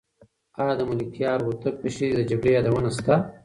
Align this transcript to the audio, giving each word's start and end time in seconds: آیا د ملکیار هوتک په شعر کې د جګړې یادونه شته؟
آیا 0.59 0.73
د 0.77 0.81
ملکیار 0.89 1.39
هوتک 1.45 1.75
په 1.81 1.87
شعر 1.95 2.11
کې 2.13 2.17
د 2.17 2.21
جګړې 2.29 2.49
یادونه 2.57 2.89
شته؟ 2.97 3.15